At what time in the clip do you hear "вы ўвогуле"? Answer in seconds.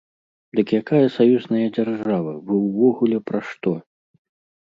2.47-3.17